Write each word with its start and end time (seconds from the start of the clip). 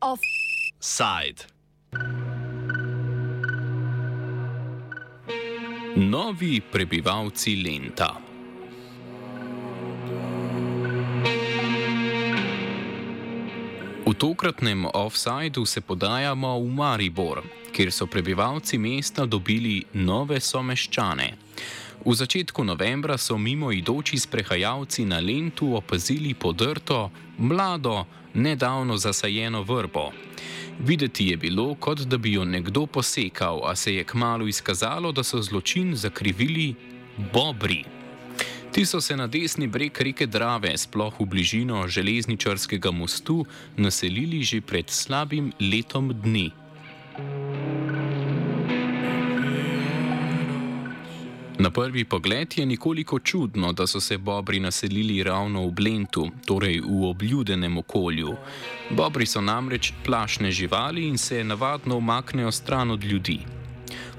Offside. 0.00 1.40
Novi 5.96 6.60
prebivalci 6.60 7.62
Lenta. 7.62 8.20
V 14.06 14.14
tokratnem 14.14 14.86
offsajdu 14.86 15.66
se 15.66 15.80
podajamo 15.80 16.60
v 16.60 16.68
Maribor, 16.70 17.42
kjer 17.74 17.92
so 17.92 18.06
prebivalci 18.06 18.78
mesta 18.78 19.26
dobili 19.26 19.82
nove 19.92 20.40
someščane. 20.40 21.28
V 22.04 22.14
začetku 22.14 22.64
novembra 22.64 23.18
so 23.18 23.38
mimoidoči 23.38 24.18
sprehajalci 24.18 25.04
na 25.08 25.18
Lentu 25.20 25.74
opazili 25.74 26.34
podrto, 26.34 27.10
mlado, 27.38 28.04
nedavno 28.34 28.96
zasajeno 28.96 29.62
vrbo. 29.62 30.10
Videti 30.78 31.28
je 31.28 31.36
bilo, 31.36 31.74
kot 31.74 32.04
da 32.06 32.18
bi 32.18 32.32
jo 32.32 32.44
nekdo 32.44 32.86
posekal, 32.86 33.62
a 33.64 33.76
se 33.76 33.94
je 33.94 34.04
kmalo 34.04 34.46
izkazalo, 34.46 35.12
da 35.12 35.22
so 35.22 35.42
zločin 35.42 35.94
zakrivili 35.96 36.74
bobri. 37.32 37.84
Ti 38.72 38.82
so 38.86 39.00
se 39.00 39.16
na 39.16 39.26
desni 39.26 39.66
breg 39.66 40.00
reke 40.00 40.26
Drave, 40.26 40.74
sploh 40.78 41.14
v 41.20 41.26
bližino 41.30 41.86
železničarskega 41.88 42.90
mostu, 42.90 43.46
naselili 43.76 44.42
že 44.42 44.60
pred 44.60 44.90
slabim 44.90 45.52
letom 45.60 46.10
dni. 46.10 46.63
Na 51.58 51.70
prvi 51.70 52.04
pogled 52.04 52.58
je 52.58 52.66
nekoliko 52.66 53.18
čudno, 53.18 53.72
da 53.72 53.86
so 53.86 54.00
se 54.00 54.18
bobri 54.18 54.60
naselili 54.60 55.22
ravno 55.22 55.66
v 55.66 55.70
Blentu, 55.70 56.30
torej 56.46 56.80
v 56.80 57.04
obljudenem 57.04 57.78
okolju. 57.78 58.36
Bobri 58.90 59.26
so 59.26 59.40
namreč 59.40 59.92
plašne 60.04 60.50
živali 60.50 61.08
in 61.08 61.18
se 61.18 61.44
navadno 61.44 61.96
umaknejo 61.96 62.52
stran 62.52 62.90
od 62.90 63.04
ljudi. 63.04 63.38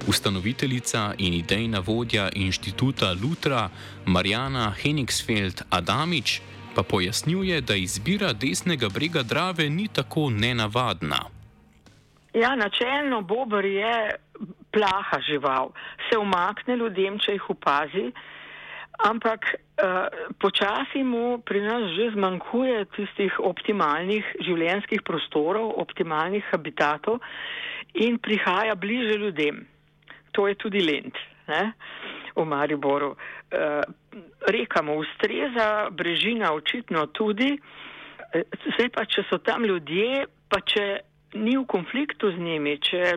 Ustanoviteljica 0.08 1.14
in 1.18 1.34
idejna 1.34 1.78
vodja 1.78 2.28
inštituta 2.32 3.12
Lutra 3.22 3.70
Marjana 4.06 4.74
Henigsfeld 4.82 5.62
Adamič 5.70 6.40
pa 6.74 6.82
pojasnjuje, 6.82 7.60
da 7.60 7.76
izbira 7.76 8.32
desnega 8.32 8.88
brega 8.88 9.22
Drave 9.22 9.70
ni 9.70 9.88
tako 9.88 10.30
nenavadna. 10.30 11.36
Ja, 12.36 12.52
načelno 12.56 13.22
Bober 13.24 13.64
je 13.64 13.92
plaha 14.72 15.20
žival, 15.24 15.70
se 16.08 16.18
umakne 16.20 16.76
ljudem, 16.76 17.16
če 17.18 17.38
jih 17.38 17.46
opazi, 17.54 18.10
ampak 19.08 19.48
uh, 19.54 20.08
počasi 20.40 21.00
mu 21.04 21.38
pri 21.44 21.62
nas 21.64 21.88
že 21.96 22.10
zmanjkuje 22.12 22.84
tistih 22.96 23.38
optimalnih 23.40 24.36
življenjskih 24.44 25.00
prostorov, 25.04 25.72
optimalnih 25.80 26.44
habitatov 26.52 27.20
in 27.94 28.20
prihaja 28.20 28.76
bliže 28.76 29.16
ljudem 29.20 29.64
to 30.36 30.48
je 30.48 30.54
tudi 30.60 30.84
lent 30.84 31.16
ne, 31.48 31.72
v 32.36 32.44
Mariboru. 32.44 33.16
E, 33.16 33.80
reka 34.52 34.82
mu 34.84 35.00
ustreza, 35.00 35.88
brežina 35.90 36.52
očitno 36.52 37.06
tudi. 37.16 37.56
E, 37.56 38.42
zdaj 38.76 38.90
pa, 38.92 39.06
če 39.08 39.24
so 39.30 39.40
tam 39.40 39.64
ljudje, 39.64 40.26
pa 40.52 40.60
če 40.60 40.84
ni 41.34 41.56
v 41.56 41.64
konfliktu 41.66 42.30
z 42.30 42.38
njimi, 42.38 42.78
če 42.78 43.16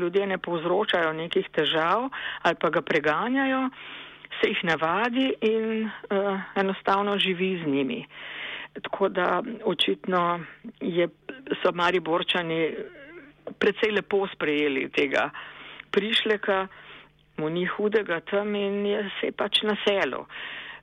ljudje 0.00 0.26
ne 0.26 0.38
povzročajo 0.38 1.12
nekih 1.12 1.48
težav 1.52 2.08
ali 2.42 2.56
pa 2.60 2.70
ga 2.70 2.82
preganjajo, 2.82 3.68
se 4.40 4.48
jih 4.48 4.64
navadi 4.64 5.32
in 5.40 5.84
uh, 5.84 6.40
enostavno 6.56 7.18
živi 7.18 7.60
z 7.64 7.68
njimi. 7.68 8.06
Tako 8.82 9.08
da 9.08 9.42
očitno 9.64 10.40
je, 10.80 11.08
so 11.62 11.72
Mariborčani 11.74 12.74
precej 13.58 13.90
lepo 13.90 14.26
sprejeli 14.34 14.88
tega 14.94 15.30
prišleka, 15.90 16.66
mu 17.36 17.50
ni 17.50 17.66
hudega 17.66 18.20
tam 18.20 18.54
in 18.54 18.86
je 18.86 19.02
se 19.20 19.32
pač 19.32 19.62
naselil. 19.62 20.24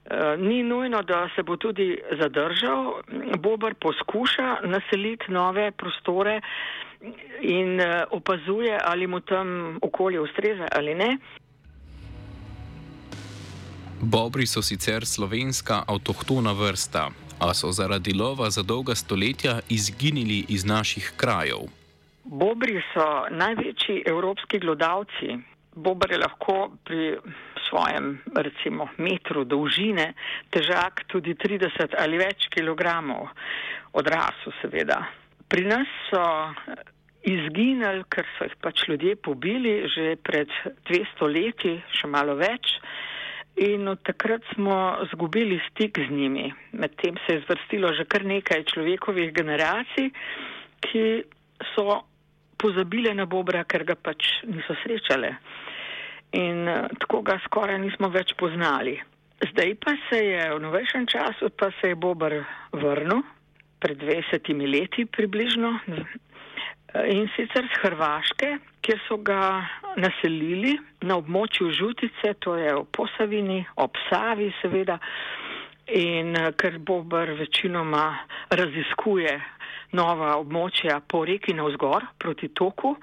Eh, 0.10 0.38
ni 0.38 0.64
nujno, 0.64 1.02
da 1.02 1.30
se 1.36 1.44
bo 1.44 1.58
tudi 1.58 1.98
zadržal. 2.20 2.94
Bobar 3.38 3.74
poskuša 3.74 4.58
naseliti 4.64 5.32
nove 5.32 5.72
prostore 5.72 6.42
in 7.42 7.80
eh, 7.80 8.04
opazuje, 8.12 8.80
ali 8.84 9.08
mu 9.08 9.20
tam 9.20 9.78
okolje 9.82 10.20
ustreza 10.20 10.68
ali 10.72 10.96
ne. 10.96 11.18
Bobri 14.02 14.48
so 14.48 14.62
sicer 14.62 15.06
slovenska 15.06 15.84
avtohtona 15.88 16.52
vrsta, 16.52 17.10
a 17.40 17.54
so 17.54 17.72
zaradi 17.72 18.14
lova 18.14 18.50
za 18.50 18.64
dolga 18.64 18.96
stoletja 18.96 19.60
izginili 19.70 20.46
iz 20.50 20.66
naših 20.66 21.14
krajev. 21.18 21.68
Bobri 22.24 22.82
so 22.94 23.26
največji 23.30 24.04
evropski 24.06 24.60
glodavci. 24.60 25.38
Bober 25.76 26.12
je 26.12 26.18
lahko 26.18 26.72
pri 26.84 27.18
svojem, 27.70 28.18
recimo, 28.36 28.90
metru 28.98 29.44
dolžine 29.44 30.14
težak 30.54 31.06
tudi 31.12 31.36
30 31.36 31.96
ali 32.00 32.20
več 32.20 32.48
kilogramov, 32.54 33.30
odrasel 33.94 34.56
seveda. 34.62 35.04
Pri 35.48 35.64
nas 35.68 35.88
so 36.10 36.24
izginili, 37.28 38.04
ker 38.12 38.28
so 38.38 38.48
jih 38.48 38.56
pač 38.64 38.88
ljudje 38.88 39.16
pobili 39.16 39.88
že 39.92 40.16
pred 40.24 40.52
200 40.90 41.30
leti, 41.32 41.76
še 42.00 42.08
malo 42.08 42.38
več. 42.40 42.78
In 43.58 43.88
od 43.90 44.04
takrat 44.06 44.46
smo 44.54 45.00
zgubili 45.12 45.58
stik 45.72 45.98
z 45.98 46.14
njimi. 46.14 46.52
Medtem 46.78 47.18
se 47.26 47.38
je 47.38 47.44
zvrstilo 47.48 47.94
že 47.98 48.06
kar 48.06 48.26
nekaj 48.26 48.68
človekovih 48.70 49.34
generacij, 49.34 50.12
ki 50.86 51.06
so 51.74 52.04
pozabile 52.58 53.14
na 53.18 53.26
Bobra, 53.26 53.64
ker 53.66 53.84
ga 53.84 53.96
pač 53.96 54.46
niso 54.46 54.78
srečale. 54.84 55.38
In 56.36 56.68
uh, 56.68 56.90
tako 57.00 57.22
ga 57.22 57.38
skoraj 57.46 57.80
nismo 57.80 58.10
več 58.12 58.34
poznali. 58.40 58.98
Zdaj 59.52 59.76
pa 59.80 59.94
se 60.10 60.20
je 60.26 60.44
v 60.56 60.60
novejšem 60.60 61.06
času, 61.08 61.50
pa 61.56 61.70
se 61.80 61.94
je 61.94 61.96
Bobar 61.96 62.34
vrnil, 62.74 63.22
pred 63.80 63.98
20 64.02 64.50
leti 64.66 65.06
približno, 65.06 65.72
in 67.06 67.28
sicer 67.36 67.68
z 67.70 67.82
Hrvaške, 67.84 68.50
kjer 68.82 69.00
so 69.06 69.20
ga 69.22 69.62
naselili 70.02 70.74
na 71.06 71.20
območju 71.22 71.70
Žutice, 71.70 72.34
to 72.42 72.56
je 72.58 72.74
v 72.74 72.86
Posavini, 72.92 73.60
ob 73.78 74.00
Savi 74.10 74.50
seveda, 74.62 74.98
in 75.94 76.34
uh, 76.34 76.50
ker 76.58 76.80
Bobar 76.80 77.32
večinoma 77.38 78.08
raziskuje 78.50 79.38
nova 79.96 80.34
območja 80.42 81.00
po 81.08 81.24
reki 81.26 81.54
navzgor 81.56 82.10
proti 82.20 82.50
toku, 82.50 82.98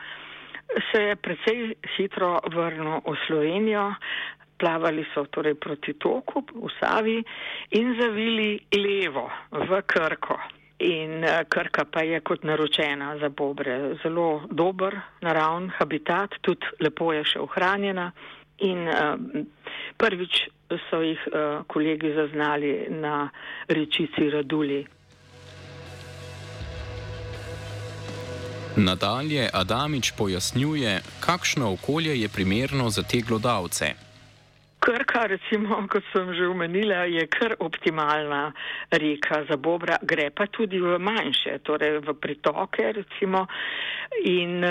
se 0.93 1.03
je 1.03 1.17
precej 1.17 1.75
hitro 1.97 2.41
vrnil 2.53 3.01
v 3.07 3.17
Slovenijo. 3.27 3.95
Plavali 4.57 5.05
so 5.15 5.27
torej 5.27 5.55
proti 5.59 5.95
toku 5.99 6.45
v 6.55 6.71
Savi 6.79 7.19
in 7.75 7.97
zavili 8.01 8.61
levo 8.71 9.31
v 9.51 9.83
Krko. 9.83 10.39
In 10.79 11.25
eh, 11.25 11.45
Krka 11.49 11.85
pa 11.85 12.03
je 12.03 12.21
kot 12.21 12.45
naročena 12.45 13.19
za 13.19 13.29
bobre. 13.29 13.95
Zelo 14.03 14.43
dober 14.51 14.95
naravn 15.23 15.71
habitat, 15.79 16.39
tudi 16.41 16.67
lepo 16.81 17.13
je 17.13 17.25
še 17.25 17.41
ohranjena. 17.41 18.11
In 18.63 18.87
uh, 18.87 19.19
prvič 19.99 20.45
so 20.87 21.01
jih 21.03 21.19
uh, 21.27 21.65
kolegi 21.67 22.13
zaznali 22.15 22.87
na 22.91 23.27
rečici 23.67 24.31
Raduli. 24.31 24.85
Nadalje 28.77 29.47
Adamič 29.53 30.11
pojasnjuje, 30.19 31.01
kakšno 31.21 31.73
okolje 31.73 32.21
je 32.21 32.29
primerno 32.29 32.91
za 32.91 33.03
te 33.03 33.21
glodavce. 33.29 33.95
Krka, 34.79 35.27
recimo, 35.27 35.87
kot 35.89 36.03
sem 36.13 36.35
že 36.35 36.49
omenila, 36.51 37.07
je 37.07 37.27
kar 37.27 37.55
optimalna 37.59 38.53
reka 38.91 39.45
za 39.49 39.57
bobra, 39.57 39.99
gre 40.03 40.31
pa 40.31 40.47
tudi 40.47 40.81
v 40.81 40.99
manjše, 40.99 41.59
torej 41.63 42.03
v 42.03 42.15
pritoke, 42.19 42.93
recimo. 42.99 43.47
In 44.27 44.67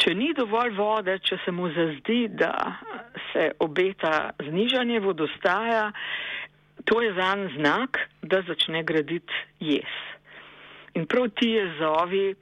če 0.00 0.14
ni 0.14 0.32
dovolj 0.32 0.72
vode, 0.72 1.18
če 1.20 1.36
se 1.44 1.52
mu 1.52 1.68
zazdi, 1.76 2.28
da 2.32 2.80
se 3.32 3.52
obeta 3.60 4.32
znižanje 4.48 5.00
vodostaja, 5.00 5.92
to 6.88 7.04
je 7.04 7.12
zan 7.12 7.50
znak, 7.60 8.00
da 8.22 8.40
začne 8.48 8.80
graditi 8.82 9.44
jes. 9.60 9.92
In 10.96 11.04
prav 11.04 11.28
ti 11.36 11.52
jezovi 11.52 12.32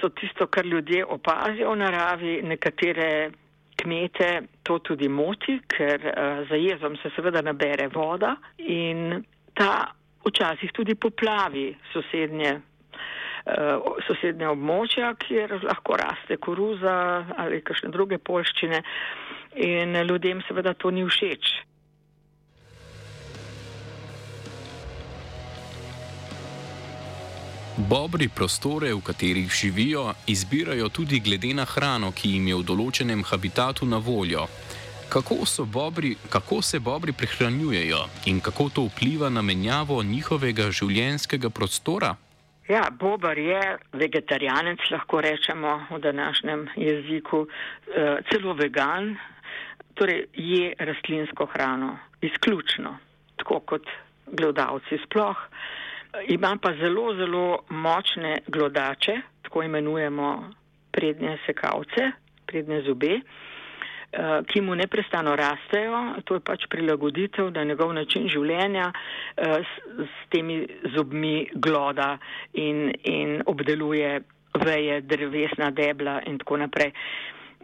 so 0.00 0.08
tisto, 0.08 0.46
kar 0.46 0.66
ljudje 0.66 1.04
opazijo 1.04 1.72
v 1.72 1.80
naravi, 1.80 2.34
nekatere 2.42 3.30
kmete 3.76 4.30
to 4.62 4.78
tudi 4.78 5.08
moti, 5.08 5.58
ker 5.68 6.00
uh, 6.06 6.44
za 6.48 6.58
jezom 6.60 6.96
se 7.02 7.10
seveda 7.16 7.42
nabere 7.42 7.88
voda 7.94 8.36
in 8.58 9.24
ta 9.54 9.90
včasih 10.24 10.72
tudi 10.72 10.94
poplavi 10.94 11.72
sosednje 11.92 12.60
sosednja 14.06 14.50
območja, 14.54 15.12
kjer 15.20 15.58
lahko 15.62 15.98
raste 16.00 16.38
koruza 16.40 16.94
ali 17.36 17.60
kakšne 17.60 17.90
druge 17.92 18.18
polščine 18.18 18.80
in 19.60 19.96
ljudem 20.08 20.40
seveda 20.48 20.72
to 20.74 20.90
ni 20.90 21.04
všeč. 21.04 21.50
Bobri 27.76 28.28
prostore, 28.28 28.94
v 28.94 29.00
katerih 29.02 29.50
živijo, 29.50 30.12
izbirajo 30.26 30.88
tudi 30.88 31.18
glede 31.20 31.54
na 31.54 31.64
hrano, 31.64 32.12
ki 32.14 32.28
jim 32.30 32.46
je 32.46 32.58
v 32.60 32.62
določenem 32.62 33.24
habitatu 33.26 33.86
na 33.86 33.98
voljo. 33.98 34.44
Kako, 35.10 35.42
bobri, 35.66 36.12
kako 36.30 36.60
se 36.62 36.78
bobri 36.78 37.12
prehranjujejo 37.12 37.98
in 38.30 38.38
kako 38.40 38.68
to 38.68 38.86
vpliva 38.86 39.26
na 39.28 39.42
menjavo 39.42 40.02
njihovega 40.02 40.70
življenjskega 40.70 41.50
prostora? 41.50 42.14
Ja, 42.70 42.86
bobar 42.90 43.38
je 43.38 43.78
vegetarijanec, 43.92 44.78
lahko 44.94 45.20
rečemo 45.20 45.80
v 45.90 45.98
današnjem 45.98 46.68
jeziku, 46.76 47.46
eh, 47.90 48.22
celo 48.30 48.54
vegan, 48.54 49.16
torej 49.94 50.28
je 50.32 50.74
rastlinsko 50.78 51.46
hrano, 51.46 51.98
izključno, 52.22 52.98
tako 53.36 53.60
kot 53.60 53.90
gledalci 54.30 55.02
sploh. 55.06 55.36
Ima 56.28 56.56
pa 56.62 56.72
zelo, 56.74 57.14
zelo 57.14 57.58
močne 57.68 58.38
glodače, 58.46 59.20
tako 59.42 59.62
imenujemo 59.62 60.50
prednje 60.92 61.38
sekavce, 61.46 62.10
prednje 62.46 62.82
zobe, 62.82 63.14
eh, 63.14 64.42
ki 64.46 64.60
mu 64.60 64.74
neprestano 64.74 65.36
rastejo. 65.36 66.22
To 66.24 66.34
je 66.34 66.40
pač 66.40 66.66
prilagoditev, 66.70 67.50
da 67.50 67.64
njegov 67.64 67.92
način 67.92 68.28
življenja 68.28 68.92
eh, 68.92 69.58
s, 69.64 70.06
s 70.06 70.30
temi 70.30 70.66
zobmi 70.94 71.48
gloda 71.54 72.18
in, 72.52 72.92
in 73.02 73.42
obdeluje 73.46 74.20
veje, 74.54 75.00
drevesna 75.00 75.70
debla 75.70 76.20
in 76.26 76.38
tako 76.38 76.56
naprej. 76.56 76.92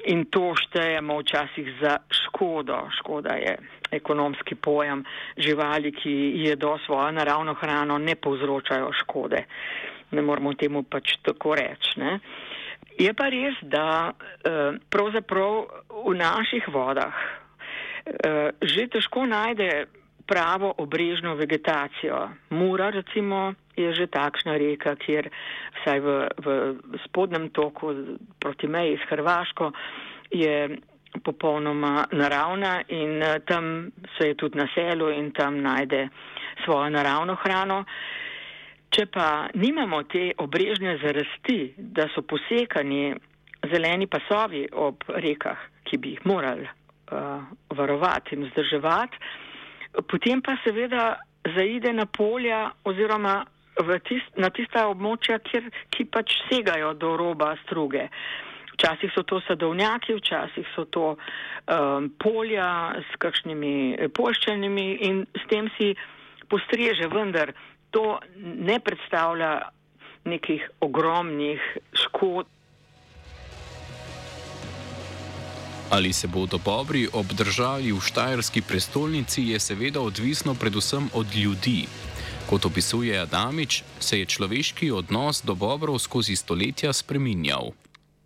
In 0.05 0.25
to 0.33 0.55
štejemo 0.57 1.19
včasih 1.21 1.67
za 1.81 1.99
škodo. 2.11 2.89
Škoda 2.99 3.35
je 3.37 3.59
ekonomski 3.91 4.55
pojem. 4.55 5.05
Živali, 5.37 5.93
ki 5.93 6.13
jedo 6.47 6.79
svojo 6.87 7.11
naravno 7.13 7.55
hrano, 7.55 7.99
ne 7.99 8.15
povzročajo 8.15 8.93
škode. 8.93 9.45
Ne 10.11 10.23
moramo 10.23 10.55
temu 10.55 10.83
pač 10.83 11.19
tako 11.23 11.55
reči. 11.55 12.01
Ne? 12.01 12.19
Je 12.99 13.13
pa 13.15 13.29
res, 13.29 13.55
da 13.63 14.11
eh, 14.11 14.79
pravzaprav 14.91 15.67
v 16.07 16.17
naših 16.17 16.69
vodah 16.69 17.15
eh, 18.07 18.51
že 18.63 18.89
težko 18.89 19.27
najde 19.27 19.87
pravo 20.31 20.75
obrežno 20.79 21.35
vegetacijo. 21.35 22.29
Mura 22.51 22.91
recimo 22.95 23.55
je 23.77 23.91
že 23.95 24.07
takšna 24.07 24.55
reka, 24.55 24.95
kjer 24.95 25.27
vsaj 25.81 26.01
v, 26.01 26.09
v 26.45 26.47
spodnem 27.07 27.51
toku 27.51 27.91
proti 28.39 28.71
meji 28.71 28.99
s 29.01 29.09
Hrvaško 29.11 29.73
je 30.31 30.79
popolnoma 31.25 32.07
naravna 32.13 32.83
in 32.89 33.23
eh, 33.23 33.41
tam 33.47 33.91
se 34.17 34.29
je 34.29 34.35
tudi 34.35 34.59
naselil 34.59 35.11
in 35.11 35.33
tam 35.33 35.59
najde 35.63 36.09
svojo 36.65 36.91
naravno 36.91 37.35
hrano. 37.43 37.85
Če 38.91 39.07
pa 39.07 39.49
nimamo 39.55 40.03
te 40.03 40.31
obrežne 40.39 40.99
zarasti, 41.03 41.75
da 41.79 42.09
so 42.15 42.23
posekani 42.23 43.15
zeleni 43.71 44.07
pasovi 44.07 44.65
ob 44.73 45.05
rekah, 45.15 45.59
ki 45.87 45.99
bi 45.99 46.17
jih 46.17 46.25
morali 46.27 46.67
uh, 46.67 47.45
varovati 47.77 48.35
in 48.35 48.49
vzdrževati, 48.49 49.21
potem 50.03 50.43
pa 50.43 50.57
seveda 50.65 51.17
zaide 51.57 51.93
na 51.93 52.07
polja 52.07 52.71
oziroma 52.85 53.45
tist, 54.05 54.37
na 54.37 54.51
tista 54.51 54.87
območja, 54.91 55.39
kjer, 55.41 55.71
ki 55.91 56.07
pač 56.13 56.37
segajo 56.49 56.93
do 56.95 57.17
roba 57.17 57.55
struge. 57.65 58.09
Včasih 58.75 59.13
so 59.15 59.25
to 59.29 59.41
sadovnjaki, 59.45 60.15
včasih 60.17 60.69
so 60.75 60.87
to 60.89 61.17
um, 61.17 62.11
polja 62.21 62.97
s 63.01 63.19
kakšnimi 63.21 64.09
poščenimi 64.17 64.87
in 65.09 65.27
s 65.37 65.45
tem 65.51 65.69
si 65.77 65.93
postreže, 66.49 67.09
vendar 67.13 67.53
to 67.91 68.19
ne 68.37 68.79
predstavlja 68.81 69.53
nekih 70.25 70.65
ogromnih 70.81 71.61
škod. 72.07 72.49
Ali 75.91 76.13
se 76.13 76.29
bodo 76.29 76.59
bobri 76.59 77.09
obdržali 77.13 77.91
v 77.91 77.99
štajerski 77.99 78.63
prestolnici, 78.63 79.43
je 79.51 79.59
seveda 79.59 80.01
odvisno 80.01 80.55
predvsem 80.55 81.11
od 81.15 81.27
ljudi. 81.35 81.91
Kot 82.47 82.65
opisuje 82.65 83.19
Adamič, 83.19 83.83
se 83.99 84.21
je 84.21 84.27
človeški 84.27 84.91
odnos 84.95 85.43
do 85.43 85.55
bobrov 85.59 85.99
skozi 85.99 86.37
stoletja 86.37 86.93
spreminjal. 86.93 87.75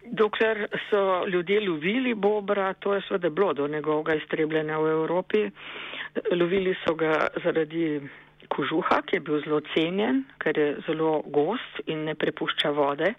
Dokler 0.05 0.69
so 0.91 1.25
ljudje 1.27 1.61
lovili 1.65 2.15
bobra, 2.15 2.75
to 2.75 2.95
je 2.95 3.01
seveda 3.09 3.31
bilo 3.31 3.53
do 3.53 3.69
njegovega 3.69 4.15
iztrebljenja 4.15 4.79
v 4.79 4.91
Evropi. 4.91 5.51
Lovili 6.37 6.77
so 6.85 6.95
ga 6.95 7.33
zaradi 7.45 8.01
kožuha, 8.49 9.01
ki 9.09 9.17
je 9.17 9.21
bil 9.21 9.41
zelo 9.41 9.61
cenjen, 9.73 10.25
ker 10.39 10.59
je 10.59 10.69
zelo 10.87 11.23
gost 11.27 11.81
in 11.87 12.05
ne 12.05 12.15
prepušča 12.15 12.71
vode 12.77 13.15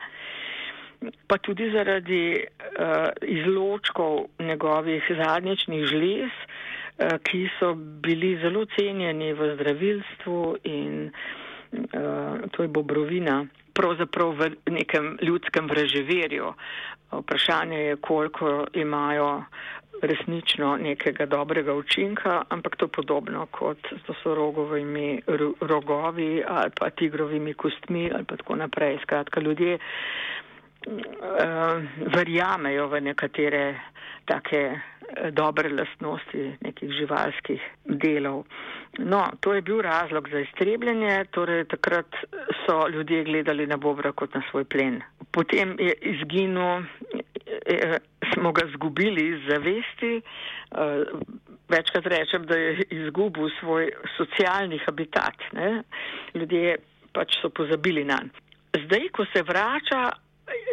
pa 1.27 1.37
tudi 1.37 1.71
zaradi 1.71 2.39
uh, 2.39 3.09
izločkov 3.21 4.25
njegovih 4.39 5.03
zadnjičnih 5.17 5.85
žlez, 5.85 6.31
uh, 6.31 7.17
ki 7.23 7.49
so 7.59 7.73
bili 7.75 8.37
zelo 8.41 8.65
cenjeni 8.65 9.33
v 9.33 9.53
zdravilstvu 9.55 10.57
in 10.63 11.11
uh, 11.11 12.49
to 12.51 12.63
je 12.63 12.67
bobrovina, 12.67 13.45
pravzaprav 13.73 14.35
v 14.39 14.51
nekem 14.71 15.17
ljudskem 15.21 15.67
vraževerju. 15.67 16.53
Vprašanje 17.11 17.77
je, 17.77 17.95
koliko 17.95 18.65
imajo 18.73 19.43
resnično 20.01 20.77
nekega 20.77 21.25
dobrega 21.25 21.73
učinka, 21.73 22.43
ampak 22.49 22.75
to 22.75 22.87
podobno 22.87 23.45
kot 23.51 23.77
to 24.05 24.13
so 24.23 24.35
rogovimi 24.35 25.21
rogovi 25.61 26.43
ali 26.47 26.71
pa 26.79 26.89
tigrovimi 26.89 27.53
kostmi 27.53 28.11
ali 28.13 28.23
pa 28.23 28.35
tako 28.35 28.55
naprej. 28.55 28.97
Skratka, 29.03 29.39
ljudje 29.39 29.77
verjamejo 32.15 32.87
v 32.87 33.01
nekatere 33.01 33.63
take 34.25 34.61
eh, 34.61 35.31
dobre 35.31 35.69
lastnosti 35.69 36.57
nekih 36.61 36.91
živalskih 36.99 37.61
delov. 38.01 38.45
No, 38.99 39.25
to 39.41 39.53
je 39.53 39.61
bil 39.61 39.81
razlog 39.81 40.29
za 40.29 40.39
iztrebljenje, 40.39 41.25
torej 41.31 41.65
takrat 41.73 42.15
so 42.63 42.87
ljudje 42.87 43.23
gledali 43.23 43.67
na 43.67 43.77
bobra 43.77 44.11
kot 44.11 44.33
na 44.33 44.41
svoj 44.51 44.65
plen. 44.65 45.01
Potem 45.31 45.75
je 45.79 45.93
izginil, 46.01 46.85
eh, 47.65 47.97
smo 48.33 48.51
ga 48.51 48.67
zgubili 48.73 49.27
iz 49.29 49.41
zavesti, 49.49 50.21
večkrat 51.69 52.05
rečem, 52.05 52.45
da 52.45 52.57
je 52.57 52.83
izgubil 52.89 53.49
svoj 53.59 53.91
socialni 54.17 54.79
habitat. 54.85 55.37
Ne? 55.53 55.83
Ljudje 56.33 56.77
pač 57.13 57.37
so 57.41 57.49
pozabili 57.49 58.03
na 58.03 58.17
njega. 58.23 58.45
Zdaj, 58.83 59.09
ko 59.15 59.25
se 59.33 59.41
vrača, 59.43 60.09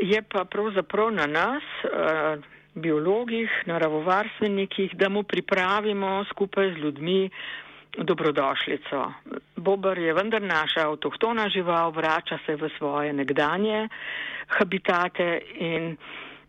je 0.02 0.22
pa 0.22 0.44
pravzaprav 0.44 1.10
na 1.10 1.26
nas, 1.26 1.62
eh, 1.84 2.38
biologih, 2.74 3.50
naravovarstvenikih, 3.66 4.96
da 4.96 5.08
mu 5.08 5.22
pripravimo 5.22 6.24
skupaj 6.24 6.72
z 6.72 6.76
ljudmi 6.76 7.30
dobrodošlico. 7.98 9.12
Bobar 9.56 9.98
je 9.98 10.14
vendar 10.14 10.42
naša 10.42 10.88
avtohtona 10.88 11.48
žival, 11.48 11.90
vrača 11.90 12.38
se 12.46 12.56
v 12.56 12.70
svoje 12.78 13.12
nekdanje 13.12 13.88
habitate 14.48 15.40
in 15.54 15.96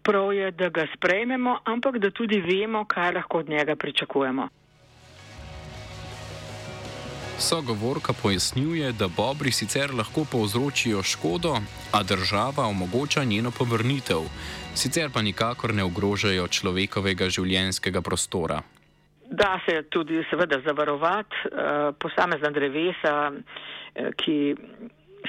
prav 0.03 0.33
je, 0.33 0.51
da 0.51 0.69
ga 0.69 0.87
sprejmemo, 0.95 1.59
ampak 1.63 1.97
da 1.97 2.11
tudi 2.11 2.39
vemo, 2.41 2.85
kaj 2.85 3.13
lahko 3.13 3.37
od 3.37 3.49
njega 3.49 3.75
pričakujemo. 3.75 4.47
Sogovorka 7.37 8.13
pojasnjuje, 8.23 8.91
da 8.91 9.07
bobri 9.07 9.51
sicer 9.51 9.93
lahko 9.93 10.21
povzročijo 10.31 11.03
škodo, 11.03 11.53
a 11.91 12.03
država 12.03 12.63
omogoča 12.67 13.23
njeno 13.23 13.51
povrnitev, 13.57 14.21
sicer 14.75 15.09
pa 15.13 15.21
nikakor 15.21 15.73
ne 15.73 15.83
ogrožajo 15.83 16.47
človekovega 16.47 17.29
življenjskega 17.29 18.01
prostora. 18.01 18.61
Da 19.29 19.59
se 19.65 19.83
tudi 19.89 20.23
seveda 20.29 20.61
zavarovati 20.65 21.35
eh, 21.45 21.91
posamezna 21.99 22.49
drevesa, 22.49 23.31
eh, 23.35 24.11
ki 24.15 24.55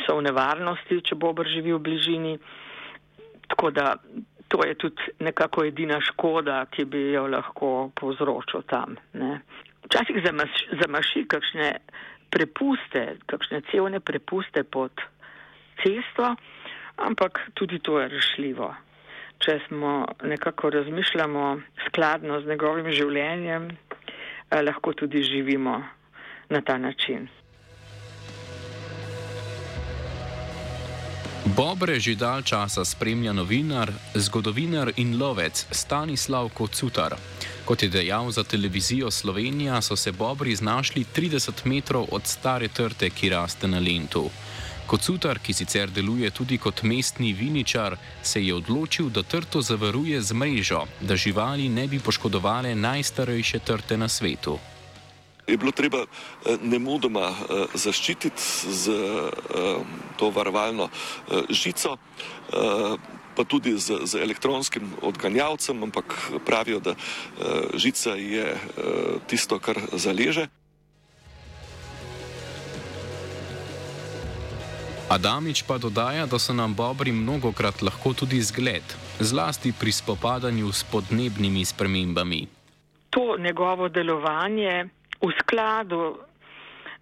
so 0.07 0.19
v 0.19 0.27
nevarnosti, 0.29 1.01
če 1.09 1.15
bobr 1.15 1.49
živi 1.49 1.73
v 1.73 1.79
bližini. 1.79 2.39
Tako 3.49 3.71
da 3.71 3.95
to 4.49 4.65
je 4.67 4.75
tudi 4.75 5.03
nekako 5.21 5.65
edina 5.65 6.01
škoda, 6.01 6.67
ki 6.71 6.85
bi 6.85 7.01
jo 7.13 7.27
lahko 7.27 7.91
povzročil 8.01 8.63
tam. 8.69 8.97
Ne. 9.13 9.41
Včasih 9.85 10.17
zamaši 10.81 11.25
kakšne 11.29 11.69
prepuste, 12.31 13.21
kakšne 13.27 13.63
cevne 13.71 14.01
prepuste 14.01 14.65
pod 14.65 14.93
cesto, 15.83 16.35
ampak 16.97 17.41
tudi 17.55 17.79
to 17.79 18.01
je 18.01 18.09
rešljivo. 18.09 18.75
Če 19.39 19.61
smo 19.69 20.07
nekako 20.23 20.71
razmišljamo 20.71 21.61
skladno 21.87 22.41
z 22.41 22.49
njegovim 22.49 22.91
življenjem, 22.93 23.71
eh, 23.71 24.63
lahko 24.63 24.93
tudi 24.93 25.23
živimo 25.23 25.83
na 26.49 26.61
ta 26.61 26.79
način. 26.79 27.29
Bobre 31.55 32.03
že 32.03 32.19
dal 32.19 32.43
časa 32.43 32.83
spremlja 32.83 33.31
novinar, 33.31 33.87
zgodovinar 34.19 34.91
in 34.99 35.15
lovec 35.15 35.55
Stanislav 35.71 36.51
Kocutar. 36.51 37.15
Kot 37.63 37.83
je 37.83 37.89
dejal 37.89 38.27
za 38.35 38.43
televizijo 38.43 39.07
Slovenija, 39.11 39.79
so 39.79 39.95
se 39.95 40.11
bobri 40.11 40.51
znašli 40.57 41.07
30 41.15 41.63
metrov 41.65 42.11
od 42.11 42.27
stare 42.27 42.69
trte, 42.69 43.07
ki 43.11 43.31
raste 43.31 43.71
na 43.71 43.79
Lendu. 43.79 44.27
Kocutar, 44.87 45.39
ki 45.39 45.55
sicer 45.55 45.95
deluje 45.95 46.31
tudi 46.35 46.59
kot 46.59 46.83
mestni 46.83 47.31
viničar, 47.33 47.97
se 48.23 48.43
je 48.43 48.55
odločil, 48.55 49.07
da 49.15 49.23
trto 49.23 49.63
zavaruje 49.63 50.19
z 50.23 50.35
mrežo, 50.35 50.83
da 51.01 51.15
živali 51.17 51.69
ne 51.69 51.87
bi 51.87 52.03
poškodovale 52.03 52.75
najstarejše 52.75 53.59
trte 53.59 53.97
na 53.97 54.09
svetu 54.09 54.59
je 55.47 55.57
bilo 55.57 55.73
treba 55.73 55.99
eh, 55.99 56.57
nemudoma 56.63 57.29
eh, 57.29 57.67
zaščititi 57.75 58.43
z 58.71 58.91
eh, 58.91 59.79
to 60.17 60.31
varovalno 60.31 60.89
žico, 61.51 61.97
pa 63.35 63.45
tudi 63.45 63.75
z, 63.79 64.07
z 64.07 64.23
elektronskim 64.23 64.93
odganjavcem, 65.03 65.83
ampak 65.83 66.15
pravijo, 66.47 66.79
da 66.79 66.95
žica 67.75 68.15
je 68.15 68.55
tisto, 69.27 69.59
kar 69.59 69.81
zaleže. 69.93 70.47
Adamič 75.11 75.67
pa 75.67 75.79
dodaja, 75.83 76.27
da 76.31 76.39
so 76.39 76.55
nam 76.55 76.75
bobri 76.79 77.13
mnogokrat 77.13 77.83
lahko 77.83 78.15
tudi 78.15 78.39
zgled, 78.39 78.87
zlasti 79.19 79.75
pri 79.75 79.93
spopadanju 79.93 80.71
s 80.73 80.87
podnebnimi 80.87 81.65
spremembami. 81.65 82.47
To 83.11 83.35
njegovo 83.39 83.89
delovanje 83.89 84.89
v 85.25 85.33
skladu 85.41 86.19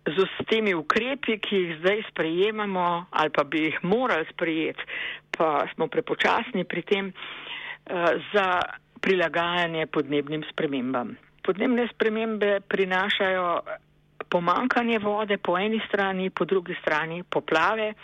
z 0.07 0.27
temi 0.51 0.75
ukrepi, 0.75 1.39
ki 1.39 1.57
jih 1.57 1.77
zdaj 1.79 2.03
sprejemamo 2.11 3.07
ali 3.11 3.31
pa 3.31 3.45
bi 3.45 3.69
jih 3.69 3.79
morali 3.83 4.27
sprejeti, 4.31 4.83
pa 5.31 5.67
smo 5.75 5.87
prepočasni 5.87 6.65
pri 6.65 6.83
tem, 6.83 7.13
uh, 7.13 8.19
za 8.35 8.63
prilagajanje 9.03 9.87
podnebnim 9.87 10.43
spremembam. 10.51 11.17
Podnebne 11.43 11.89
spremembe 11.91 12.61
prinašajo 12.67 13.47
pomankanje 14.31 14.99
vode 14.99 15.39
po 15.39 15.59
eni 15.59 15.81
strani, 15.89 16.31
po 16.31 16.45
drugi 16.45 16.75
strani 16.81 17.23
poplave. 17.23 17.95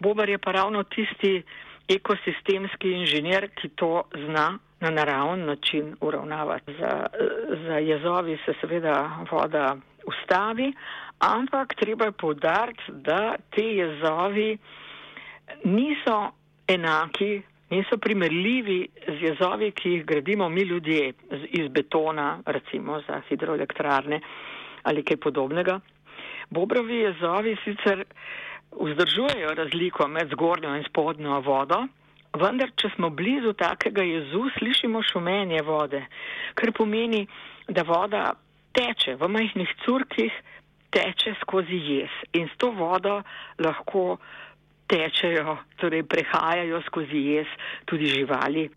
Bobar 0.00 0.28
je 0.28 0.38
pa 0.38 0.52
ravno 0.52 0.82
tisti 0.82 1.42
ekosistemski 1.88 2.92
inženir, 2.92 3.50
ki 3.54 3.68
to 3.76 4.08
zna 4.16 4.58
na 4.80 4.90
naraven 4.90 5.44
način 5.44 5.96
uravnavati. 6.00 6.72
Za, 6.80 7.06
za 7.66 7.78
jezovi 7.78 8.38
se 8.46 8.52
seveda 8.60 9.10
voda 9.30 9.76
ustavi, 10.06 10.72
ampak 11.18 11.74
treba 11.74 12.04
je 12.04 12.12
povdariti, 12.12 12.82
da 12.88 13.34
te 13.50 13.64
jezovi 13.64 14.58
niso 15.64 16.30
enaki, 16.68 17.42
niso 17.70 17.98
primerljivi 17.98 18.88
z 19.06 19.22
jezovi, 19.22 19.70
ki 19.70 19.90
jih 19.90 20.06
gradimo 20.06 20.48
mi 20.48 20.62
ljudje 20.62 21.12
iz 21.50 21.68
betona, 21.68 22.38
recimo 22.46 23.00
za 23.00 23.20
hidroelektrarne 23.28 24.20
ali 24.82 25.04
kaj 25.04 25.16
podobnega. 25.16 25.80
Bobrovi 26.50 26.96
jezovi 26.96 27.56
sicer 27.64 28.04
vzdržujejo 28.80 29.54
razliko 29.54 30.08
med 30.08 30.30
zgornjo 30.32 30.76
in 30.76 30.84
spodnjo 30.88 31.40
vodo, 31.40 31.86
Vendar, 32.38 32.70
če 32.78 32.92
smo 32.94 33.10
blizu 33.10 33.52
takega 33.58 34.04
jezu, 34.06 34.44
slišimo 34.58 35.02
šumenje 35.02 35.62
vode, 35.66 36.04
kar 36.54 36.70
pomeni, 36.76 37.24
da 37.66 37.82
voda 37.86 38.30
teče 38.76 39.16
v 39.18 39.28
majhnih 39.28 39.72
curkih, 39.82 40.34
teče 40.94 41.34
skozi 41.40 41.78
jez 41.86 42.14
in 42.34 42.46
s 42.50 42.58
to 42.58 42.70
vodo 42.74 43.20
lahko 43.58 44.18
tečejo, 44.90 45.56
torej 45.78 46.02
prehajajo 46.06 46.82
skozi 46.86 47.24
jez 47.34 47.50
tudi 47.86 48.10
živali. 48.10 48.68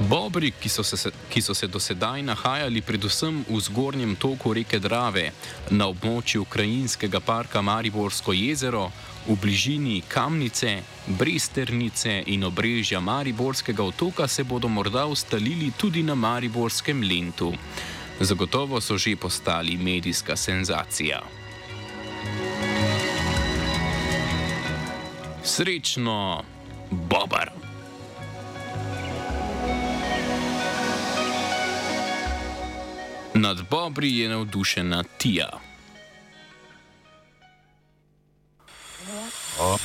Bobri, 0.00 0.52
ki 0.52 0.68
so, 0.68 0.82
se, 0.84 1.10
ki 1.32 1.40
so 1.40 1.54
se 1.54 1.66
do 1.66 1.80
sedaj 1.80 2.20
nahajali 2.22 2.82
predvsem 2.84 3.44
v 3.48 3.60
zgornjem 3.60 4.12
toku 4.20 4.52
reke 4.52 4.76
Drave, 4.78 5.30
na 5.72 5.88
območju 5.88 6.44
Ukrajinskega 6.44 7.20
parka 7.24 7.62
Mariborsko 7.64 8.36
jezero, 8.36 8.90
v 9.24 9.36
bližini 9.40 10.02
Kamnice, 10.04 10.82
Bresternice 11.16 12.20
in 12.28 12.44
obrežja 12.44 13.00
Mariborskega 13.00 13.82
otoka, 13.82 14.28
se 14.28 14.44
bodo 14.44 14.68
morda 14.68 15.06
ustalili 15.08 15.72
tudi 15.72 16.04
na 16.04 16.14
Mariborskem 16.14 17.00
lentu. 17.00 17.54
Zagotovo 18.20 18.80
so 18.80 18.98
že 19.00 19.16
postali 19.16 19.76
medijska 19.80 20.36
senzacija. 20.36 21.24
Srečno, 25.40 26.44
Bobar! 26.90 27.55
Nad 33.38 33.62
Bobri 33.70 34.18
je 34.18 34.28
navdušena 34.28 35.02
Tija. 35.18 35.48
Off. 39.60 39.82